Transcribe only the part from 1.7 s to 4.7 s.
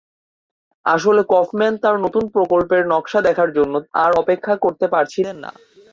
তার নতুন প্রকল্পের নকশা দেখার জন্য আর অপেক্ষা